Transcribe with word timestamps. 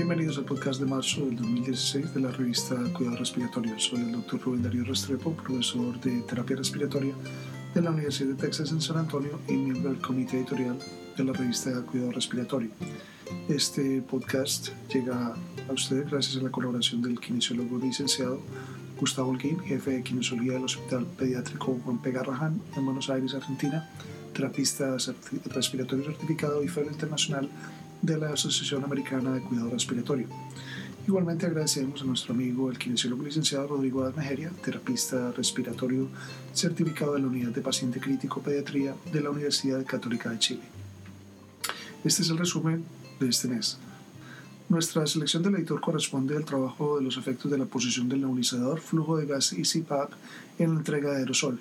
Bienvenidos 0.00 0.38
al 0.38 0.46
podcast 0.46 0.80
de 0.80 0.86
marzo 0.86 1.26
del 1.26 1.36
2016 1.36 2.14
de 2.14 2.20
la 2.20 2.30
revista 2.30 2.74
Cuidado 2.94 3.18
Respiratorio. 3.18 3.78
Soy 3.78 4.00
el 4.00 4.12
doctor 4.12 4.40
Rubén 4.40 4.62
Darío 4.62 4.82
Restrepo, 4.82 5.34
profesor 5.34 6.00
de 6.00 6.22
terapia 6.22 6.56
respiratoria 6.56 7.12
de 7.74 7.82
la 7.82 7.90
Universidad 7.90 8.30
de 8.30 8.36
Texas 8.36 8.72
en 8.72 8.80
San 8.80 8.96
Antonio 8.96 9.38
y 9.46 9.52
miembro 9.52 9.92
del 9.92 10.00
comité 10.00 10.38
editorial 10.38 10.78
de 11.18 11.22
la 11.22 11.34
revista 11.34 11.70
Cuidado 11.82 12.12
Respiratorio. 12.12 12.70
Este 13.50 14.00
podcast 14.00 14.70
llega 14.88 15.34
a 15.68 15.72
ustedes 15.74 16.10
gracias 16.10 16.38
a 16.38 16.44
la 16.44 16.50
colaboración 16.50 17.02
del 17.02 17.20
kinesiólogo 17.20 17.76
licenciado 17.76 18.40
Gustavo 18.98 19.32
Holguín, 19.32 19.60
jefe 19.60 19.90
de 19.90 20.02
kinesiología 20.02 20.54
del 20.54 20.64
Hospital 20.64 21.04
Pediátrico 21.18 21.78
Juan 21.84 21.98
P. 21.98 22.10
Garrahan 22.10 22.58
en 22.74 22.86
Buenos 22.86 23.10
Aires, 23.10 23.34
Argentina, 23.34 23.86
terapista 24.32 24.96
respiratorio 25.44 26.06
certificado 26.06 26.64
y 26.64 26.68
internacional 26.68 27.50
de 28.02 28.18
la 28.18 28.32
Asociación 28.32 28.84
Americana 28.84 29.32
de 29.32 29.42
Cuidado 29.42 29.70
Respiratorio. 29.70 30.26
Igualmente 31.06 31.46
agradecemos 31.46 32.02
a 32.02 32.04
nuestro 32.04 32.34
amigo 32.34 32.70
el 32.70 32.78
kinesiólogo 32.78 33.24
licenciado 33.24 33.66
Rodrigo 33.66 34.04
Admejeria, 34.04 34.50
terapista 34.62 35.32
respiratorio 35.32 36.08
certificado 36.52 37.14
de 37.14 37.20
la 37.20 37.26
Unidad 37.26 37.50
de 37.50 37.62
Paciente 37.62 38.00
Crítico 38.00 38.40
Pediatría 38.40 38.94
de 39.12 39.20
la 39.20 39.30
Universidad 39.30 39.84
Católica 39.84 40.30
de 40.30 40.38
Chile. 40.38 40.62
Este 42.04 42.22
es 42.22 42.30
el 42.30 42.38
resumen 42.38 42.84
de 43.18 43.28
este 43.28 43.48
mes. 43.48 43.78
Nuestra 44.68 45.04
selección 45.06 45.42
del 45.42 45.56
editor 45.56 45.80
corresponde 45.80 46.36
al 46.36 46.44
trabajo 46.44 46.98
de 46.98 47.04
los 47.04 47.16
efectos 47.16 47.50
de 47.50 47.58
la 47.58 47.64
posición 47.64 48.08
del 48.08 48.20
nebulizador, 48.20 48.80
flujo 48.80 49.16
de 49.16 49.26
gas 49.26 49.52
y 49.52 49.62
CPAP 49.62 50.12
en 50.58 50.74
la 50.74 50.78
entrega 50.78 51.10
de 51.10 51.18
aerosol. 51.18 51.58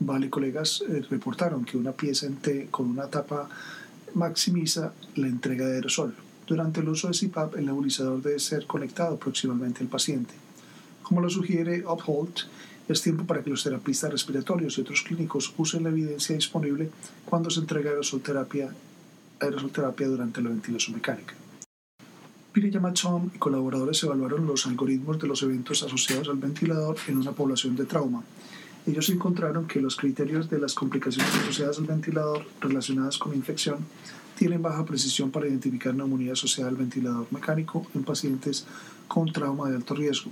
Vale 0.00 0.30
colegas 0.30 0.82
eh, 0.88 1.04
reportaron 1.10 1.64
que 1.64 1.76
una 1.76 1.92
pieza 1.92 2.26
en 2.26 2.36
T 2.36 2.68
con 2.70 2.88
una 2.88 3.08
tapa 3.08 3.50
maximiza 4.14 4.92
la 5.16 5.28
entrega 5.28 5.66
de 5.66 5.76
aerosol. 5.76 6.14
Durante 6.46 6.80
el 6.80 6.88
uso 6.88 7.08
de 7.08 7.18
CPAP, 7.18 7.56
el 7.56 7.66
nebulizador 7.66 8.22
debe 8.22 8.38
ser 8.38 8.66
conectado 8.66 9.18
proximalmente 9.18 9.82
al 9.82 9.88
paciente. 9.88 10.34
Como 11.02 11.20
lo 11.20 11.28
sugiere 11.28 11.84
Uphold, 11.86 12.34
es 12.88 13.02
tiempo 13.02 13.24
para 13.24 13.42
que 13.42 13.50
los 13.50 13.62
terapistas 13.62 14.10
respiratorios 14.10 14.78
y 14.78 14.80
otros 14.80 15.02
clínicos 15.02 15.52
usen 15.58 15.84
la 15.84 15.90
evidencia 15.90 16.34
disponible 16.34 16.90
cuando 17.26 17.50
se 17.50 17.60
entrega 17.60 17.90
aerosol 17.90 18.22
terapia, 18.22 18.72
durante 19.40 20.42
la 20.42 20.48
ventilación 20.48 20.96
mecánica. 20.96 21.34
Piri 22.52 22.70
Yamachon 22.70 23.30
y 23.34 23.38
colaboradores 23.38 24.02
evaluaron 24.02 24.46
los 24.46 24.66
algoritmos 24.66 25.18
de 25.18 25.28
los 25.28 25.42
eventos 25.42 25.82
asociados 25.82 26.28
al 26.28 26.38
ventilador 26.38 26.96
en 27.06 27.18
una 27.18 27.32
población 27.32 27.76
de 27.76 27.84
trauma 27.84 28.24
ellos 28.90 29.08
encontraron 29.10 29.66
que 29.66 29.80
los 29.80 29.96
criterios 29.96 30.48
de 30.48 30.58
las 30.58 30.74
complicaciones 30.74 31.34
asociadas 31.34 31.78
al 31.78 31.84
ventilador 31.84 32.46
relacionadas 32.60 33.18
con 33.18 33.34
infección 33.34 33.78
tienen 34.36 34.62
baja 34.62 34.84
precisión 34.84 35.30
para 35.30 35.46
identificar 35.46 35.94
neumonía 35.94 36.32
asociada 36.32 36.70
al 36.70 36.76
ventilador 36.76 37.26
mecánico 37.30 37.86
en 37.94 38.04
pacientes 38.04 38.66
con 39.08 39.32
trauma 39.32 39.68
de 39.68 39.76
alto 39.76 39.94
riesgo. 39.94 40.30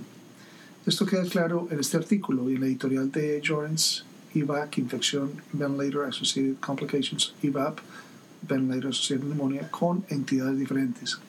Esto 0.85 1.05
queda 1.05 1.25
claro 1.25 1.67
en 1.69 1.79
este 1.79 1.97
artículo 1.97 2.49
y 2.49 2.55
en 2.55 2.61
la 2.61 2.67
editorial 2.67 3.11
de 3.11 3.41
Jorens, 3.45 4.05
IVAC, 4.33 4.77
Infección 4.77 5.31
Ventilator 5.51 6.05
Associated 6.05 6.55
Complications, 6.59 7.33
IVAP, 7.43 7.79
Ventilator 8.47 8.91
Associated 8.91 9.25
Pneumonia, 9.25 9.69
con 9.69 10.05
entidades 10.09 10.57
diferentes. 10.57 11.19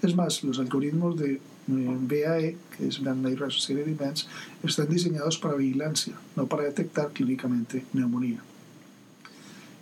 Es 0.00 0.14
más, 0.14 0.44
los 0.44 0.60
algoritmos 0.60 1.18
de 1.18 1.40
BAE, 1.68 2.56
que 2.76 2.88
es 2.88 3.02
Ventilator 3.02 3.48
Associated 3.48 3.88
Events, 3.88 4.26
están 4.62 4.88
diseñados 4.88 5.38
para 5.38 5.54
vigilancia, 5.54 6.14
no 6.34 6.46
para 6.46 6.64
detectar 6.64 7.12
clínicamente 7.12 7.84
neumonía. 7.92 8.42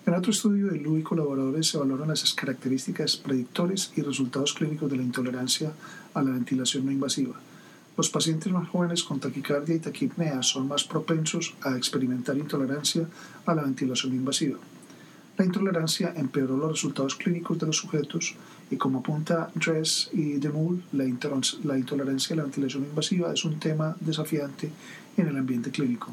En 0.05 0.15
otro 0.15 0.31
estudio 0.31 0.69
de 0.69 0.78
Lu 0.78 0.98
y 0.98 1.03
colaboradores 1.03 1.69
se 1.69 1.77
evaluaron 1.77 2.09
las 2.09 2.34
características 2.34 3.17
predictores 3.17 3.93
y 3.97 4.03
resultados 4.03 4.53
clínicos 4.53 4.91
de 4.91 4.97
la 4.97 5.03
intolerancia 5.03 5.73
a 6.15 6.23
la 6.23 6.31
ventilación 6.31 6.87
no 6.87 6.93
invasiva. 6.93 7.34
Los 7.97 8.11
pacientes 8.11 8.53
más 8.53 8.69
jóvenes 8.69 9.03
con 9.03 9.19
taquicardia 9.19 9.75
y 9.75 9.81
taquipnea 9.81 10.43
son 10.43 10.69
más 10.69 10.84
propensos 10.84 11.55
a 11.62 11.77
experimentar 11.77 12.37
intolerancia 12.37 13.09
a 13.47 13.55
la 13.55 13.62
ventilación 13.62 14.12
invasiva. 14.12 14.59
La 15.39 15.44
intolerancia 15.44 16.15
empeoró 16.16 16.56
los 16.56 16.72
resultados 16.72 17.16
clínicos 17.16 17.59
de 17.59 17.66
los 17.66 17.77
sujetos 17.77 18.34
y 18.71 18.77
como 18.77 19.00
apunta 19.00 19.50
Dress 19.54 20.10
y 20.12 20.34
Demul, 20.34 20.82
la, 20.93 21.04
la 21.65 21.78
intolerancia 21.78 22.34
a 22.34 22.37
la 22.37 22.43
ventilación 22.43 22.84
invasiva 22.84 23.32
es 23.32 23.44
un 23.44 23.59
tema 23.59 23.97
desafiante 24.00 24.71
en 25.16 25.28
el 25.28 25.37
ambiente 25.37 25.71
clínico. 25.71 26.12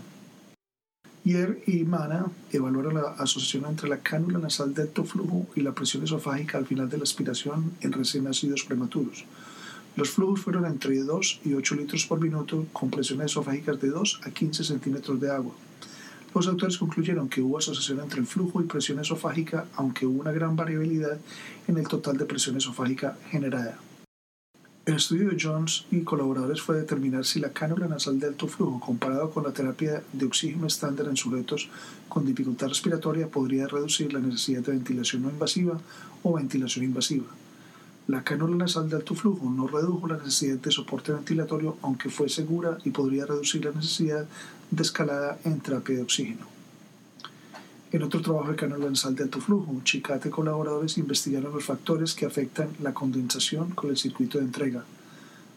Yer 1.25 1.63
y 1.67 1.83
Mana 1.85 2.25
evaluaron 2.51 2.95
la 2.95 3.15
asociación 3.17 3.65
entre 3.65 3.87
la 3.87 3.99
cánula 3.99 4.39
nasal 4.39 4.73
de 4.73 4.81
alto 4.81 5.05
flujo 5.05 5.47
y 5.55 5.61
la 5.61 5.71
presión 5.71 6.03
esofágica 6.03 6.57
al 6.57 6.65
final 6.65 6.89
de 6.89 6.97
la 6.97 7.03
aspiración 7.03 7.71
en 7.79 7.93
recién 7.93 8.25
nacidos 8.25 8.63
prematuros. 8.65 9.23
Los 9.95 10.09
flujos 10.09 10.41
fueron 10.41 10.65
entre 10.65 10.99
2 10.99 11.41
y 11.45 11.53
8 11.53 11.75
litros 11.75 12.05
por 12.07 12.19
minuto 12.19 12.65
con 12.73 12.89
presiones 12.89 13.27
esofágicas 13.27 13.79
de 13.79 13.89
2 13.89 14.21
a 14.25 14.31
15 14.31 14.63
centímetros 14.63 15.21
de 15.21 15.31
agua. 15.31 15.53
Los 16.33 16.47
autores 16.47 16.79
concluyeron 16.79 17.29
que 17.29 17.41
hubo 17.41 17.59
asociación 17.59 17.99
entre 17.99 18.19
el 18.19 18.25
flujo 18.25 18.61
y 18.61 18.65
presión 18.65 18.99
esofágica, 18.99 19.65
aunque 19.75 20.07
hubo 20.07 20.21
una 20.21 20.31
gran 20.31 20.55
variabilidad 20.55 21.19
en 21.67 21.77
el 21.77 21.87
total 21.87 22.17
de 22.17 22.25
presión 22.25 22.57
esofágica 22.57 23.17
generada. 23.29 23.77
El 24.85 24.95
estudio 24.95 25.29
de 25.29 25.37
Jones 25.39 25.85
y 25.91 26.01
colaboradores 26.01 26.61
fue 26.61 26.75
determinar 26.75 27.23
si 27.23 27.39
la 27.39 27.53
cánula 27.53 27.87
nasal 27.87 28.19
de 28.19 28.27
alto 28.27 28.47
flujo 28.47 28.81
comparado 28.81 29.31
con 29.31 29.43
la 29.43 29.53
terapia 29.53 30.03
de 30.11 30.25
oxígeno 30.25 30.67
estándar 30.67 31.07
en 31.07 31.15
sujetos 31.15 31.69
con 32.09 32.25
dificultad 32.25 32.67
respiratoria 32.67 33.29
podría 33.29 33.67
reducir 33.67 34.11
la 34.11 34.19
necesidad 34.19 34.61
de 34.61 34.73
ventilación 34.73 35.21
no 35.21 35.29
invasiva 35.29 35.79
o 36.23 36.33
ventilación 36.33 36.83
invasiva. 36.83 37.27
La 38.05 38.21
cánula 38.21 38.57
nasal 38.57 38.89
de 38.89 38.97
alto 38.97 39.15
flujo 39.15 39.49
no 39.49 39.65
redujo 39.65 40.07
la 40.07 40.17
necesidad 40.17 40.57
de 40.57 40.71
soporte 40.71 41.13
ventilatorio, 41.13 41.77
aunque 41.81 42.09
fue 42.09 42.27
segura 42.27 42.77
y 42.83 42.89
podría 42.89 43.25
reducir 43.25 43.63
la 43.63 43.71
necesidad 43.71 44.25
de 44.71 44.83
escalada 44.83 45.39
en 45.45 45.61
terapia 45.61 45.95
de 45.95 46.01
oxígeno. 46.01 46.45
En 47.93 48.03
otro 48.03 48.21
trabajo 48.21 48.49
de 48.49 48.57
cánula 48.57 48.89
nasal 48.89 49.15
de 49.15 49.23
alto 49.23 49.39
flujo, 49.39 49.79
Chicate 49.85 50.27
y 50.27 50.31
colaboradores 50.31 50.97
investigaron 50.97 51.53
los 51.53 51.63
factores 51.63 52.13
que 52.13 52.25
afectan 52.25 52.67
la 52.81 52.93
condensación 52.93 53.69
con 53.69 53.89
el 53.89 53.95
circuito 53.95 54.37
de 54.37 54.45
entrega. 54.45 54.83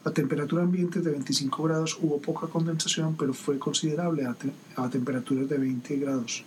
A 0.04 0.12
temperatura 0.12 0.62
ambiente 0.62 1.00
de 1.00 1.10
25 1.10 1.64
grados 1.64 1.98
hubo 2.00 2.20
poca 2.20 2.46
condensación, 2.46 3.16
pero 3.16 3.34
fue 3.34 3.58
considerable 3.58 4.24
a, 4.24 4.36
a 4.76 4.88
temperaturas 4.88 5.48
de 5.48 5.58
20 5.58 5.96
grados. 5.96 6.44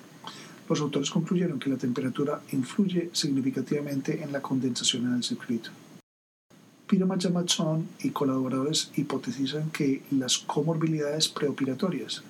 Los 0.70 0.80
autores 0.80 1.10
concluyeron 1.10 1.60
que 1.60 1.70
la 1.70 1.76
temperatura 1.76 2.40
influye 2.54 3.10
significativamente 3.12 4.24
en 4.24 4.32
la 4.32 4.42
condensación 4.42 5.08
en 5.08 5.16
el 5.16 5.24
circuito. 5.24 5.72
Piramachon 6.90 7.88
y 8.02 8.10
colaboradores 8.10 8.90
hipotetizan 8.96 9.70
que 9.70 10.02
las 10.10 10.40
comorbilidades 10.40 11.30
preoperatorias, 11.30 12.24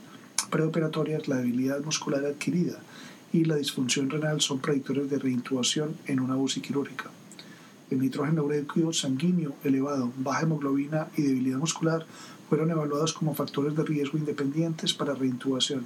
preoperatorias, 0.50 1.30
la 1.30 1.38
debilidad 1.38 1.82
muscular 1.82 2.26
adquirida 2.26 2.78
y 3.32 3.46
la 3.46 3.56
disfunción 3.56 4.10
renal 4.10 4.42
son 4.42 4.60
predictores 4.60 5.10
de 5.10 5.18
reintubación 5.18 5.96
en 6.08 6.20
una 6.20 6.36
UCI 6.36 6.60
quirúrgica. 6.60 7.10
El 7.90 8.02
nitrógeno 8.02 8.44
ureico 8.44 8.92
sanguíneo 8.92 9.56
elevado, 9.64 10.12
baja 10.18 10.42
hemoglobina 10.42 11.08
y 11.16 11.22
debilidad 11.22 11.58
muscular 11.58 12.06
fueron 12.50 12.70
evaluados 12.70 13.14
como 13.14 13.36
factores 13.36 13.78
de 13.78 13.84
riesgo 13.84 14.18
independientes 14.18 14.94
para 14.94 15.16
reintubación. 15.16 15.86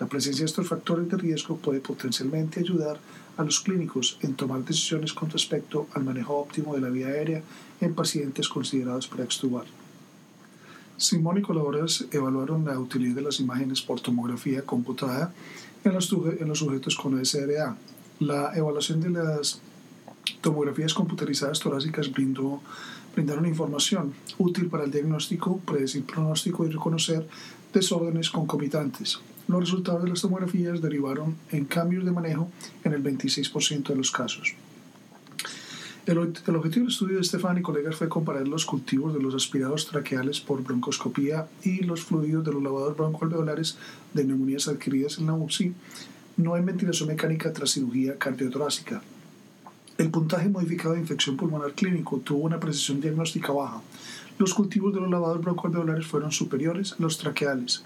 La 0.00 0.08
presencia 0.08 0.42
de 0.42 0.46
estos 0.46 0.66
factores 0.66 1.08
de 1.08 1.16
riesgo 1.16 1.58
puede 1.58 1.78
potencialmente 1.78 2.58
ayudar 2.58 2.98
a 3.38 3.44
los 3.44 3.60
clínicos 3.60 4.18
en 4.20 4.34
tomar 4.34 4.64
decisiones 4.64 5.14
con 5.14 5.30
respecto 5.30 5.86
al 5.94 6.04
manejo 6.04 6.36
óptimo 6.36 6.74
de 6.74 6.80
la 6.80 6.90
vía 6.90 7.06
aérea 7.06 7.42
en 7.80 7.94
pacientes 7.94 8.48
considerados 8.48 9.06
para 9.06 9.24
extubar. 9.24 9.64
Simón 10.96 11.38
y 11.38 11.42
colaboradores 11.42 12.06
evaluaron 12.10 12.64
la 12.64 12.78
utilidad 12.78 13.14
de 13.14 13.22
las 13.22 13.38
imágenes 13.38 13.80
por 13.80 14.00
tomografía 14.00 14.62
computada 14.62 15.32
en 15.84 15.94
los, 15.94 16.06
sujetos 16.06 16.96
con 16.96 17.24
SRA. 17.24 17.76
La 18.18 18.52
evaluación 18.56 19.00
de 19.00 19.10
las 19.10 19.60
tomografías 20.40 20.92
computarizadas 20.92 21.60
torácicas 21.60 22.10
brindó, 22.10 22.60
brindaron 23.14 23.46
información 23.46 24.12
útil 24.38 24.66
para 24.66 24.84
el 24.84 24.90
diagnóstico, 24.90 25.58
predecir 25.58 26.04
pronóstico 26.04 26.66
y 26.66 26.70
reconocer 26.70 27.28
desórdenes 27.72 28.30
concomitantes. 28.30 29.20
Los 29.48 29.60
resultados 29.60 30.04
de 30.04 30.10
las 30.10 30.20
tomografías 30.20 30.82
derivaron 30.82 31.36
en 31.50 31.64
cambios 31.64 32.04
de 32.04 32.12
manejo 32.12 32.50
en 32.84 32.92
el 32.92 33.02
26% 33.02 33.88
de 33.88 33.96
los 33.96 34.10
casos. 34.10 34.54
El, 36.08 36.16
objetivo 36.18 36.84
del 36.84 36.88
estudio 36.88 37.16
de 37.16 37.20
Estefan 37.20 37.58
y 37.58 37.62
colegas 37.62 37.96
fue 37.96 38.08
comparar 38.08 38.46
los 38.46 38.64
cultivos 38.64 39.12
de 39.12 39.20
los 39.20 39.34
aspirados 39.34 39.86
traqueales 39.86 40.40
por 40.40 40.62
broncoscopía 40.62 41.48
y 41.62 41.82
los 41.82 42.02
fluidos 42.02 42.44
de 42.44 42.52
los 42.52 42.62
lavados 42.62 42.96
broncoalveolares 42.96 43.76
de 44.14 44.24
neumonías 44.24 44.68
adquiridas 44.68 45.18
en 45.18 45.26
la 45.26 45.34
UCI, 45.34 45.74
no 46.38 46.56
en 46.56 46.64
ventilación 46.64 47.08
mecánica 47.08 47.52
tras 47.52 47.72
cirugía 47.72 48.16
cardiotorácica. 48.16 49.02
El 49.98 50.10
puntaje 50.10 50.48
modificado 50.48 50.94
de 50.94 51.00
infección 51.00 51.36
pulmonar 51.36 51.72
clínico 51.72 52.20
tuvo 52.24 52.44
una 52.44 52.60
precisión 52.60 53.00
diagnóstica 53.00 53.52
baja. 53.52 53.82
Los 54.38 54.54
cultivos 54.54 54.94
de 54.94 55.00
los 55.00 55.10
lavados 55.10 55.42
broncoalveolares 55.42 56.06
fueron 56.06 56.32
superiores 56.32 56.92
a 56.92 57.02
los 57.02 57.18
traqueales. 57.18 57.82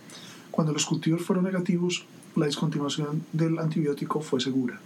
Cuando 0.53 0.75
los 0.75 0.85
cultivos 0.85 1.23
fueron 1.23 1.47
negativos, 1.47 2.05
la 2.37 2.45
discontinuación 2.45 3.25
del 3.33 3.59
antibiótico 3.59 4.21
fue 4.21 4.39
segura. 4.39 4.79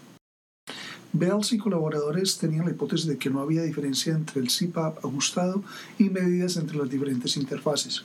Bells 1.13 1.53
y 1.53 1.59
colaboradores 1.59 2.39
tenían 2.39 2.67
la 2.67 2.71
hipótesis 2.71 3.07
de 3.07 3.19
que 3.19 3.31
no 3.31 3.41
había 3.41 3.63
diferencia 3.63 4.15
entre 4.15 4.41
el 4.41 4.49
CPAP 4.49 5.05
ajustado 5.05 5.65
y 5.99 6.09
medidas 6.09 6.57
entre 6.57 6.77
las 6.77 6.89
diferentes 6.89 7.37
interfaces. 7.37 8.05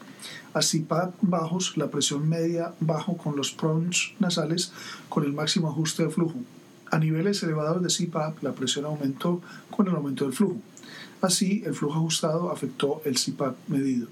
A 0.56 0.62
CPAP 0.62 1.14
bajos, 1.22 1.78
la 1.78 1.92
presión 1.92 2.28
media 2.28 2.74
bajo 2.80 3.16
con 3.16 3.36
los 3.36 3.52
prons 3.52 4.14
nasales 4.20 4.72
con 5.08 5.24
el 5.24 5.34
máximo 5.34 5.70
ajuste 5.70 6.04
de 6.04 6.10
flujo. 6.10 6.40
A 6.90 6.98
niveles 6.98 7.44
elevados 7.44 7.84
de 7.84 8.08
CPAP, 8.08 8.42
la 8.42 8.54
presión 8.54 8.86
aumentó 8.86 9.40
con 9.70 9.88
el 9.88 9.96
aumento 9.96 10.26
del 10.26 10.34
flujo. 10.34 10.58
Así, 11.22 11.62
el 11.64 11.76
flujo 11.76 11.98
ajustado 12.00 12.50
afectó 12.50 13.04
el 13.06 13.20
CPAP 13.20 13.56
medido. 13.68 14.08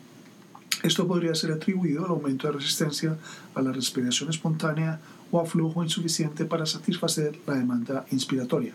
Esto 0.81 1.06
podría 1.06 1.36
ser 1.36 1.52
atribuido 1.52 2.06
al 2.06 2.12
aumento 2.12 2.48
de 2.48 2.54
resistencia 2.54 3.18
a 3.54 3.62
la 3.62 3.72
respiración 3.74 4.30
espontánea 4.30 5.00
o 5.30 5.42
a 5.42 5.46
flujo 5.46 5.84
insuficiente 5.84 6.46
para 6.46 6.66
satisfacer 6.66 7.38
la 7.46 7.56
demanda 7.56 8.06
inspiratoria. 8.12 8.74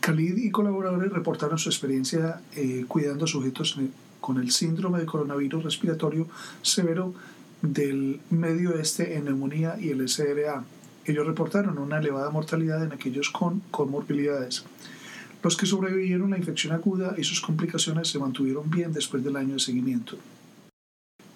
Khalid 0.00 0.38
y 0.38 0.50
colaboradores 0.50 1.12
reportaron 1.12 1.58
su 1.58 1.68
experiencia 1.68 2.40
eh, 2.56 2.86
cuidando 2.88 3.26
sujetos 3.26 3.78
con 4.20 4.38
el 4.38 4.50
síndrome 4.50 5.00
de 5.00 5.06
coronavirus 5.06 5.64
respiratorio 5.64 6.26
severo 6.62 7.12
del 7.60 8.20
medio 8.30 8.70
oeste 8.70 9.16
en 9.16 9.26
neumonía 9.26 9.76
y 9.78 9.90
el 9.90 10.08
SRA. 10.08 10.64
Ellos 11.04 11.26
reportaron 11.26 11.78
una 11.78 11.98
elevada 11.98 12.30
mortalidad 12.30 12.82
en 12.82 12.92
aquellos 12.92 13.28
con 13.30 13.60
comorbilidades. 13.70 14.64
Los 15.42 15.56
que 15.56 15.66
sobrevivieron 15.66 16.30
la 16.30 16.38
infección 16.38 16.72
aguda 16.72 17.14
y 17.18 17.24
sus 17.24 17.40
complicaciones 17.40 18.08
se 18.08 18.18
mantuvieron 18.18 18.70
bien 18.70 18.92
después 18.92 19.22
del 19.22 19.36
año 19.36 19.54
de 19.54 19.60
seguimiento. 19.60 20.16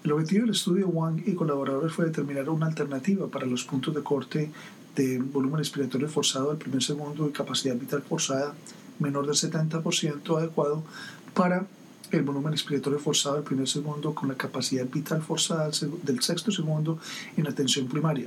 El 0.04 0.10
objetivo 0.10 0.42
del 0.42 0.50
estudio 0.50 0.88
Wang 0.88 1.22
y 1.24 1.34
colaboradores 1.34 1.92
fue 1.92 2.06
determinar 2.06 2.48
una 2.48 2.66
alternativa 2.66 3.28
para 3.28 3.46
los 3.46 3.62
puntos 3.62 3.94
de 3.94 4.02
corte 4.02 4.50
de 4.96 5.18
volumen 5.18 5.58
respiratorio 5.58 6.08
forzado 6.08 6.50
al 6.50 6.58
primer 6.58 6.82
segundo 6.82 7.28
y 7.28 7.32
capacidad 7.32 7.76
vital 7.76 8.02
forzada 8.02 8.52
menor 8.98 9.26
del 9.26 9.36
70% 9.36 10.38
adecuado 10.38 10.82
para 11.34 11.66
el 12.10 12.22
volumen 12.22 12.50
respiratorio 12.50 12.98
forzado 12.98 13.36
al 13.36 13.42
primer 13.44 13.68
segundo 13.68 14.12
con 14.12 14.28
la 14.28 14.34
capacidad 14.34 14.86
vital 14.86 15.22
forzada 15.22 15.70
del 16.02 16.20
sexto 16.20 16.50
segundo 16.50 16.98
en 17.36 17.46
atención 17.46 17.86
primaria. 17.86 18.26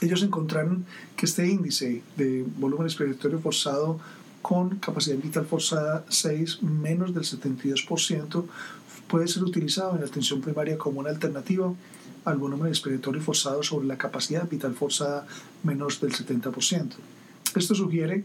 Ellos 0.00 0.22
encontraron 0.22 0.86
que 1.16 1.26
este 1.26 1.48
índice 1.48 2.02
de 2.16 2.46
volumen 2.58 2.84
respiratorio 2.84 3.40
forzado 3.40 3.98
con 4.40 4.76
capacidad 4.76 5.16
vital 5.16 5.46
forzada 5.46 6.04
6 6.08 6.62
menos 6.62 7.12
del 7.12 7.24
72% 7.24 8.44
puede 9.08 9.28
ser 9.28 9.42
utilizado 9.44 9.94
en 9.94 10.00
la 10.00 10.06
atención 10.06 10.40
primaria 10.40 10.78
como 10.78 11.00
una 11.00 11.10
alternativa 11.10 11.72
al 12.24 12.38
volumen 12.38 12.68
respiratorio 12.68 13.22
forzado 13.22 13.62
sobre 13.62 13.86
la 13.86 13.96
capacidad 13.96 14.48
vital 14.48 14.74
forzada 14.74 15.26
menos 15.62 16.00
del 16.00 16.12
70%. 16.12 16.92
Esto 17.54 17.74
sugiere 17.74 18.24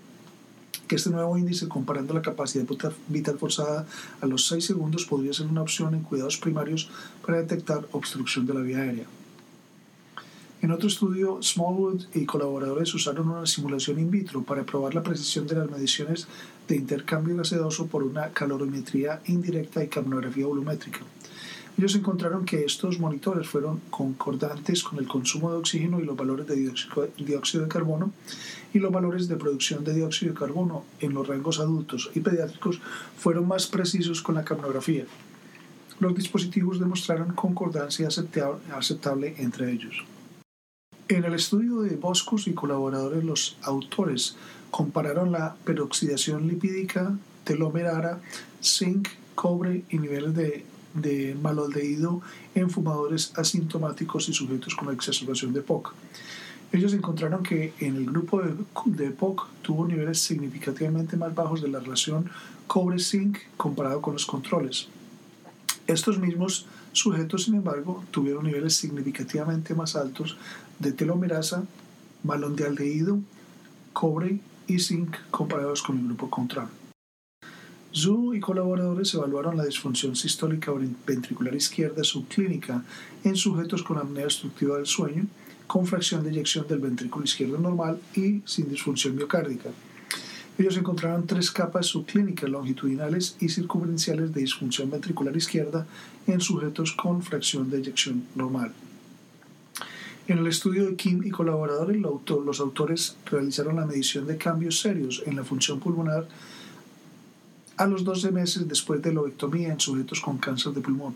que 0.88 0.96
este 0.96 1.10
nuevo 1.10 1.38
índice 1.38 1.68
comparando 1.68 2.14
la 2.14 2.22
capacidad 2.22 2.66
vital 3.08 3.38
forzada 3.38 3.86
a 4.20 4.26
los 4.26 4.48
6 4.48 4.66
segundos 4.66 5.06
podría 5.06 5.34
ser 5.34 5.48
una 5.48 5.62
opción 5.62 5.94
en 5.94 6.02
cuidados 6.02 6.38
primarios 6.38 6.90
para 7.26 7.38
detectar 7.38 7.88
obstrucción 7.92 8.46
de 8.46 8.54
la 8.54 8.62
vía 8.62 8.80
aérea. 8.80 9.06
En 10.62 10.70
otro 10.70 10.90
estudio, 10.90 11.42
Smallwood 11.42 12.04
y 12.14 12.26
colaboradores 12.26 12.94
usaron 12.94 13.30
una 13.30 13.48
simulación 13.48 13.98
in 13.98 14.12
vitro 14.12 14.44
para 14.44 14.64
probar 14.64 14.94
la 14.94 15.02
precisión 15.02 15.48
de 15.48 15.56
las 15.56 15.72
mediciones 15.72 16.28
de 16.68 16.76
intercambio 16.76 17.36
gaseoso 17.36 17.88
por 17.88 18.04
una 18.04 18.30
calorimetría 18.30 19.22
indirecta 19.26 19.84
y 19.84 19.88
capnografía 19.88 20.46
volumétrica. 20.46 21.00
Ellos 21.80 21.96
encontraron 21.96 22.46
que 22.46 22.64
estos 22.64 23.00
monitores 23.00 23.48
fueron 23.48 23.82
concordantes 23.90 24.84
con 24.84 25.00
el 25.00 25.08
consumo 25.08 25.52
de 25.52 25.58
oxígeno 25.58 26.00
y 26.00 26.06
los 26.06 26.16
valores 26.16 26.46
de 26.46 26.72
dióxido 27.18 27.64
de 27.64 27.68
carbono 27.68 28.12
y 28.72 28.78
los 28.78 28.92
valores 28.92 29.28
de 29.28 29.38
producción 29.38 29.84
de 29.84 29.96
dióxido 29.96 30.34
de 30.34 30.40
carbono 30.40 30.84
en 31.00 31.16
los 31.16 31.28
rangos 31.28 31.60
adultos 31.60 32.12
y 32.14 32.20
pediátricos 32.20 32.80
fueron 33.18 33.48
más 33.48 33.66
precisos 33.66 34.22
con 34.22 34.36
la 34.36 34.46
capnografía. 34.46 35.06
Los 36.00 36.14
dispositivos 36.14 36.80
demostraron 36.80 37.34
concordancia 37.34 38.08
aceptable 38.08 39.34
entre 39.40 39.72
ellos. 39.72 40.04
En 41.12 41.26
el 41.26 41.34
estudio 41.34 41.82
de 41.82 41.98
Boscos 41.98 42.48
y 42.48 42.54
colaboradores, 42.54 43.22
los 43.26 43.58
autores 43.64 44.38
compararon 44.70 45.34
la 45.34 45.56
peroxidación 45.66 46.48
lipídica, 46.48 47.14
telomerara, 47.44 48.22
zinc, 48.64 49.10
cobre 49.36 49.84
y 49.90 49.98
niveles 49.98 50.34
de, 50.34 50.64
de 50.94 51.36
en 52.56 52.70
fumadores 52.70 53.34
asintomáticos 53.36 54.30
y 54.30 54.34
sujetos 54.34 54.74
con 54.74 54.94
exacerbación 54.94 55.52
de 55.52 55.62
POC. 55.62 55.94
Ellos 56.72 56.94
encontraron 56.94 57.44
que 57.44 57.74
en 57.80 57.98
el 57.98 58.06
grupo 58.06 58.42
de, 58.42 58.54
de 58.86 59.12
POC 59.12 59.50
tuvo 59.64 59.86
niveles 59.86 60.18
significativamente 60.18 61.18
más 61.18 61.36
bajos 61.36 61.62
de 61.62 61.68
la 61.68 61.82
relación 61.82 62.30
cobre-zinc 62.68 63.38
comparado 63.58 64.02
con 64.02 64.14
los 64.14 64.26
controles. 64.26 64.88
Estos 65.88 66.20
mismos 66.20 66.68
sujetos, 66.92 67.44
sin 67.44 67.56
embargo, 67.56 68.04
tuvieron 68.12 68.46
niveles 68.46 68.76
significativamente 68.76 69.74
más 69.76 69.96
altos 69.96 70.38
de 70.80 70.92
telomerasa, 70.92 71.64
malondialdehído, 72.24 73.20
cobre 73.94 74.40
y 74.68 74.80
zinc 74.80 75.16
comparados 75.30 75.82
con 75.82 75.98
el 75.98 76.06
grupo 76.06 76.30
control. 76.30 76.68
Zhu 77.94 78.34
y 78.34 78.40
colaboradores 78.40 79.14
evaluaron 79.14 79.58
la 79.58 79.66
disfunción 79.66 80.16
sistólica 80.16 80.72
ventricular 81.06 81.54
izquierda 81.54 82.04
subclínica 82.04 82.86
en 83.24 83.36
sujetos 83.36 83.84
con 83.84 83.98
apnea 83.98 84.26
obstructiva 84.26 84.78
del 84.78 84.86
sueño, 84.86 85.26
con 85.68 85.86
fracción 85.86 86.24
de 86.24 86.30
eyección 86.30 86.68
del 86.68 86.80
ventrículo 86.80 87.26
izquierdo 87.26 87.58
normal 87.58 88.00
y 88.16 88.42
sin 88.46 88.70
disfunción 88.70 89.16
miocárdica. 89.16 89.70
Ellos 90.62 90.78
encontraron 90.78 91.26
tres 91.26 91.50
capas 91.50 91.88
subclínicas 91.88 92.48
longitudinales 92.48 93.36
y 93.40 93.50
circunferenciales 93.50 94.32
de 94.32 94.42
disfunción 94.42 94.92
ventricular 94.92 95.36
izquierda 95.36 95.88
en 96.28 96.40
sujetos 96.40 96.92
con 96.92 97.24
fracción 97.24 97.72
de 97.72 97.80
eyección 97.80 98.28
normal. 98.36 98.72
En 100.28 100.38
el 100.38 100.46
estudio 100.46 100.86
de 100.86 100.96
Kim 100.96 101.24
y 101.26 101.32
colaboradores, 101.32 102.00
los 102.00 102.60
autores 102.60 103.18
realizaron 103.26 103.78
la 103.78 103.88
medición 103.88 104.28
de 104.28 104.38
cambios 104.38 104.80
serios 104.80 105.24
en 105.26 105.36
la 105.36 105.44
función 105.44 105.80
pulmonar 105.80 106.28
a 107.78 107.88
los 107.88 108.04
12 108.04 108.32
meses 108.32 108.68
después 108.68 109.02
de 109.02 109.16
la 109.16 109.22
ovectomía 109.22 109.74
en 109.74 109.80
sujetos 109.80 110.22
con 110.22 110.38
cáncer 110.38 110.74
de 110.74 110.82
pulmón. 110.82 111.16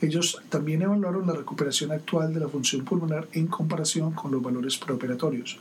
Ellos 0.00 0.42
también 0.48 0.82
evaluaron 0.82 1.28
la 1.28 1.34
recuperación 1.34 1.92
actual 1.92 2.34
de 2.34 2.40
la 2.40 2.48
función 2.48 2.84
pulmonar 2.84 3.28
en 3.34 3.46
comparación 3.46 4.14
con 4.14 4.32
los 4.32 4.42
valores 4.42 4.76
preoperatorios. 4.78 5.60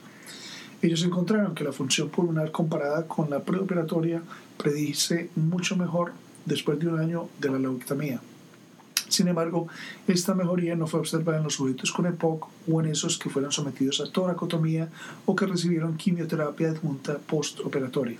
Ellos 0.81 1.03
encontraron 1.03 1.55
que 1.55 1.63
la 1.63 1.71
función 1.71 2.09
pulmonar 2.09 2.51
comparada 2.51 3.07
con 3.07 3.29
la 3.29 3.41
preoperatoria 3.41 4.21
predice 4.57 5.29
mucho 5.35 5.75
mejor 5.75 6.13
después 6.45 6.79
de 6.79 6.87
un 6.87 6.99
año 6.99 7.29
de 7.39 7.49
la 7.49 7.59
leucemia. 7.59 8.21
Sin 9.09 9.27
embargo, 9.27 9.67
esta 10.07 10.33
mejoría 10.33 10.75
no 10.75 10.85
fue 10.85 10.99
observada 10.99 11.37
en 11.37 11.45
los 11.45 11.55
sujetos 11.55 11.91
con 11.91 12.05
EPOC 12.05 12.47
o 12.69 12.81
en 12.81 12.87
esos 12.87 13.17
que 13.17 13.29
fueron 13.29 13.51
sometidos 13.51 14.01
a 14.01 14.11
toracotomía 14.11 14.89
o 15.25 15.35
que 15.35 15.45
recibieron 15.45 15.97
quimioterapia 15.97 16.69
adjunta 16.69 17.17
postoperatoria. 17.17 18.19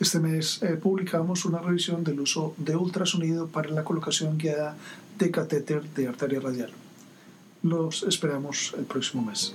Este 0.00 0.20
mes 0.20 0.62
eh, 0.62 0.76
publicamos 0.76 1.44
una 1.44 1.60
revisión 1.60 2.04
del 2.04 2.20
uso 2.20 2.54
de 2.56 2.76
ultrasonido 2.76 3.48
para 3.48 3.70
la 3.70 3.84
colocación 3.84 4.38
guiada 4.38 4.76
de 5.18 5.30
catéter 5.30 5.82
de 5.90 6.08
arteria 6.08 6.40
radial. 6.40 6.70
Los 7.62 8.04
esperamos 8.04 8.74
el 8.78 8.84
próximo 8.84 9.24
mes. 9.24 9.54